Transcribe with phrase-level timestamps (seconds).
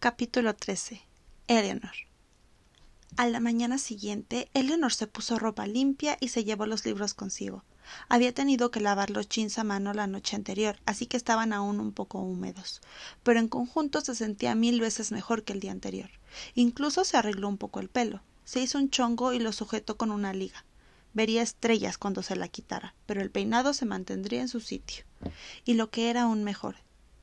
[0.00, 1.02] Capítulo 13.
[1.48, 1.90] Eleanor.
[3.16, 7.64] A la mañana siguiente, Eleanor se puso ropa limpia y se llevó los libros consigo.
[8.08, 11.80] Había tenido que lavar los jeans a mano la noche anterior, así que estaban aún
[11.80, 12.80] un poco húmedos.
[13.24, 16.10] Pero en conjunto se sentía mil veces mejor que el día anterior.
[16.54, 18.22] Incluso se arregló un poco el pelo.
[18.44, 20.64] Se hizo un chongo y lo sujetó con una liga.
[21.12, 25.02] Vería estrellas cuando se la quitara, pero el peinado se mantendría en su sitio.
[25.64, 26.76] Y lo que era aún mejor,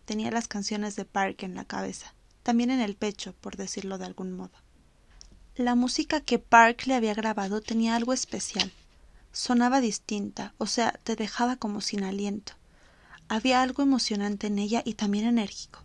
[0.03, 2.14] tenía las canciones de Park en la cabeza
[2.45, 4.53] también en el pecho, por decirlo de algún modo.
[5.55, 8.71] La música que Park le había grabado tenía algo especial.
[9.31, 12.53] Sonaba distinta, o sea, te dejaba como sin aliento.
[13.29, 15.79] Había algo emocionante en ella y también enérgico.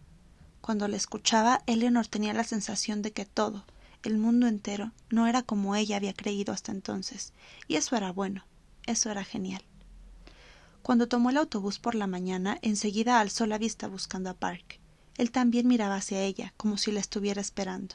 [0.61, 3.65] Cuando la escuchaba, Eleanor tenía la sensación de que todo,
[4.03, 7.33] el mundo entero, no era como ella había creído hasta entonces,
[7.69, 8.45] y eso era bueno,
[8.85, 9.63] eso era genial.
[10.83, 14.80] Cuando tomó el autobús por la mañana, enseguida alzó la vista buscando a Park.
[15.21, 17.95] Él también miraba hacia ella, como si la estuviera esperando.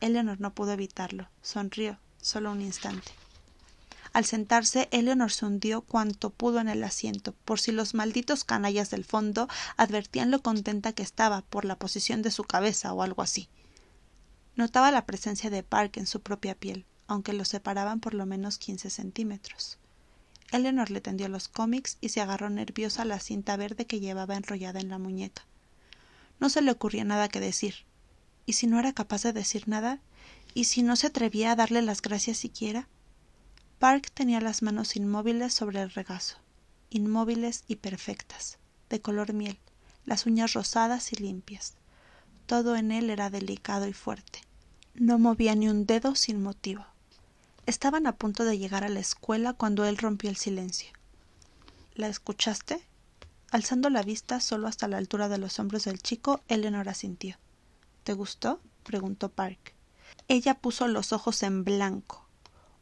[0.00, 1.28] Eleanor no pudo evitarlo.
[1.40, 3.12] Sonrió, solo un instante.
[4.12, 8.90] Al sentarse, Eleanor se hundió cuanto pudo en el asiento, por si los malditos canallas
[8.90, 13.22] del fondo advertían lo contenta que estaba por la posición de su cabeza o algo
[13.22, 13.48] así.
[14.56, 18.58] Notaba la presencia de Park en su propia piel, aunque lo separaban por lo menos
[18.58, 19.78] quince centímetros.
[20.50, 24.34] Eleanor le tendió los cómics y se agarró nerviosa a la cinta verde que llevaba
[24.34, 25.46] enrollada en la muñeca.
[26.38, 27.86] No se le ocurría nada que decir.
[28.44, 30.00] ¿Y si no era capaz de decir nada?
[30.54, 32.88] ¿Y si no se atrevía a darle las gracias siquiera?
[33.78, 36.38] Park tenía las manos inmóviles sobre el regazo,
[36.88, 39.58] inmóviles y perfectas, de color miel,
[40.06, 41.74] las uñas rosadas y limpias.
[42.46, 44.40] Todo en él era delicado y fuerte.
[44.94, 46.86] No movía ni un dedo sin motivo.
[47.66, 50.88] Estaban a punto de llegar a la escuela cuando él rompió el silencio.
[51.94, 52.80] ¿La escuchaste?
[53.52, 57.36] Alzando la vista solo hasta la altura de los hombros del chico, Eleanor asintió.
[58.02, 58.60] ¿Te gustó?
[58.82, 59.74] preguntó Park.
[60.28, 62.26] Ella puso los ojos en blanco.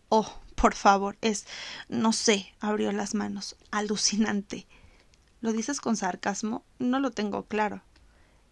[0.08, 1.46] Oh, por favor, es.
[1.88, 3.56] no sé, abrió las manos.
[3.70, 4.66] alucinante.
[5.42, 6.64] ¿Lo dices con sarcasmo?
[6.78, 7.82] No lo tengo claro.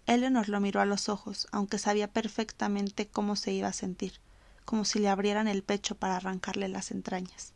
[0.06, 4.20] Eleanor lo miró a los ojos, aunque sabía perfectamente cómo se iba a sentir,
[4.66, 7.54] como si le abrieran el pecho para arrancarle las entrañas.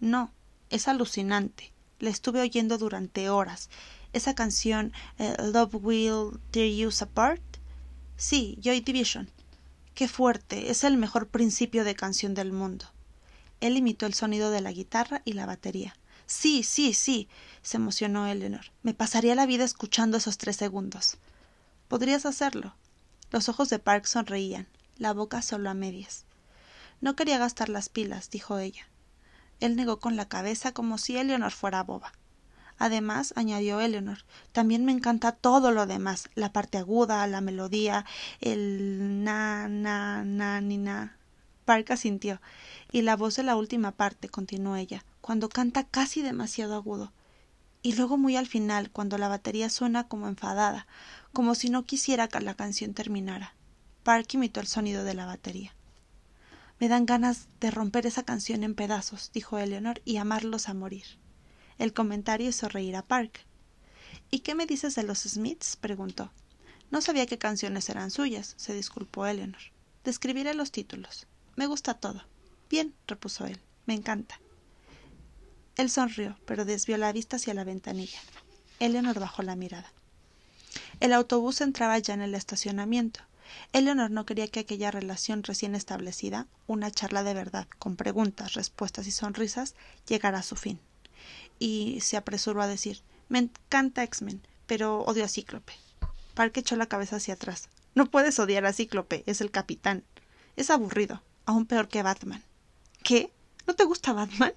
[0.00, 0.32] No,
[0.70, 1.72] es alucinante.
[1.98, 3.68] Le estuve oyendo durante horas
[4.18, 7.42] esa canción eh, Love Will Tear You Apart?
[8.16, 9.30] Sí, Joy Division.
[9.94, 12.84] Qué fuerte, es el mejor principio de canción del mundo.
[13.60, 15.96] Él imitó el sonido de la guitarra y la batería.
[16.26, 17.28] Sí, sí, sí,
[17.62, 18.66] se emocionó Eleanor.
[18.82, 21.16] Me pasaría la vida escuchando esos tres segundos.
[21.88, 22.74] Podrías hacerlo.
[23.30, 24.68] Los ojos de Park sonreían,
[24.98, 26.24] la boca solo a medias.
[27.00, 28.88] No quería gastar las pilas, dijo ella.
[29.60, 32.12] Él negó con la cabeza como si Eleanor fuera boba.
[32.78, 34.18] Además, añadió Eleanor,
[34.52, 38.04] también me encanta todo lo demás, la parte aguda, la melodía,
[38.40, 41.16] el na, na, na, ni na.
[41.64, 42.40] Park asintió,
[42.92, 47.12] y la voz de la última parte, continuó ella, cuando canta casi demasiado agudo.
[47.82, 50.86] Y luego muy al final, cuando la batería suena como enfadada,
[51.32, 53.54] como si no quisiera que la canción terminara.
[54.04, 55.74] Park imitó el sonido de la batería.
[56.80, 61.04] Me dan ganas de romper esa canción en pedazos, dijo Eleanor, y amarlos a morir.
[61.78, 63.44] El comentario hizo reír a Park.
[64.32, 65.76] ¿Y qué me dices de los Smiths?
[65.76, 66.32] preguntó.
[66.90, 69.60] No sabía qué canciones eran suyas, se disculpó Eleanor.
[70.02, 71.28] Describiré los títulos.
[71.54, 72.24] Me gusta todo.
[72.68, 73.60] Bien, repuso él.
[73.86, 74.40] Me encanta.
[75.76, 78.18] Él sonrió, pero desvió la vista hacia la ventanilla.
[78.80, 79.92] Eleanor bajó la mirada.
[80.98, 83.20] El autobús entraba ya en el estacionamiento.
[83.72, 89.06] Eleanor no quería que aquella relación recién establecida, una charla de verdad, con preguntas, respuestas
[89.06, 90.80] y sonrisas, llegara a su fin
[91.58, 95.74] y se apresuró a decir Me encanta X-Men, pero odio a Cíclope.
[96.34, 97.68] Park echó la cabeza hacia atrás.
[97.94, 100.04] No puedes odiar a Cíclope, es el capitán.
[100.56, 102.42] Es aburrido, aún peor que Batman.
[103.02, 103.32] ¿Qué?
[103.66, 104.52] ¿No te gusta Batman?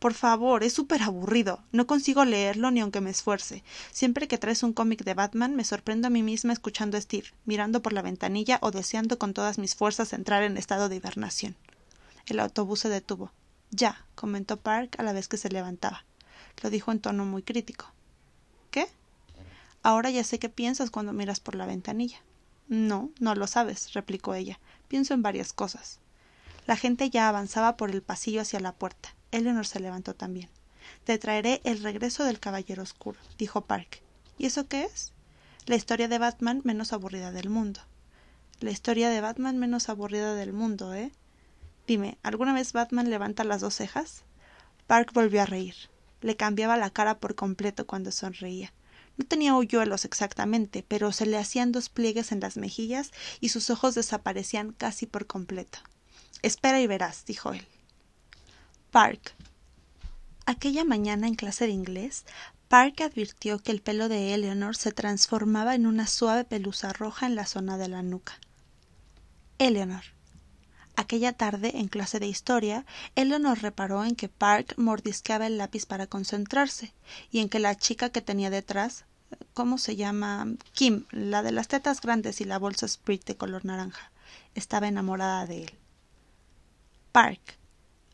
[0.00, 1.62] Por favor, es súper aburrido.
[1.72, 3.62] No consigo leerlo ni aunque me esfuerce.
[3.92, 7.28] Siempre que traes un cómic de Batman me sorprendo a mí misma escuchando a Steve,
[7.44, 11.54] mirando por la ventanilla o deseando con todas mis fuerzas entrar en estado de hibernación.
[12.24, 13.30] El autobús se detuvo.
[13.70, 16.04] Ya, comentó Park a la vez que se levantaba.
[16.62, 17.92] Lo dijo en tono muy crítico.
[18.70, 18.88] ¿Qué?
[19.82, 22.18] Ahora ya sé qué piensas cuando miras por la ventanilla.
[22.68, 24.60] No, no lo sabes, replicó ella.
[24.88, 26.00] Pienso en varias cosas.
[26.66, 29.14] La gente ya avanzaba por el pasillo hacia la puerta.
[29.30, 30.48] Eleanor se levantó también.
[31.04, 34.02] Te traeré el regreso del caballero oscuro, dijo Park.
[34.38, 35.12] ¿Y eso qué es?
[35.66, 37.80] La historia de Batman menos aburrida del mundo.
[38.60, 41.12] La historia de Batman menos aburrida del mundo, ¿eh?
[41.90, 44.22] Dime, ¿alguna vez Batman levanta las dos cejas?
[44.86, 45.74] Park volvió a reír.
[46.20, 48.72] Le cambiaba la cara por completo cuando sonreía.
[49.16, 53.10] No tenía hoyuelos exactamente, pero se le hacían dos pliegues en las mejillas
[53.40, 55.80] y sus ojos desaparecían casi por completo.
[56.42, 57.66] Espera y verás, dijo él.
[58.92, 59.34] Park.
[60.46, 62.24] Aquella mañana en clase de inglés,
[62.68, 67.34] Park advirtió que el pelo de Eleanor se transformaba en una suave pelusa roja en
[67.34, 68.38] la zona de la nuca.
[69.58, 70.04] Eleanor.
[71.00, 76.06] Aquella tarde, en clase de historia, Eleanor reparó en que Park mordisqueaba el lápiz para
[76.06, 76.92] concentrarse,
[77.30, 79.06] y en que la chica que tenía detrás,
[79.54, 80.46] ¿cómo se llama?
[80.74, 84.12] Kim, la de las tetas grandes y la bolsa Sprit de color naranja,
[84.54, 85.70] estaba enamorada de él.
[87.12, 87.56] Park.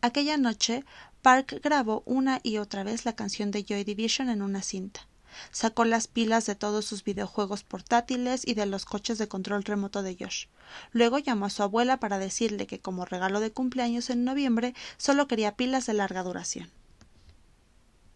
[0.01, 0.85] Aquella noche,
[1.23, 5.09] Park grabó una y otra vez la canción de Joy Division en una cinta.
[5.51, 10.03] Sacó las pilas de todos sus videojuegos portátiles y de los coches de control remoto
[10.03, 10.47] de Josh.
[10.93, 15.27] Luego llamó a su abuela para decirle que como regalo de cumpleaños en noviembre solo
[15.29, 16.71] quería pilas de larga duración.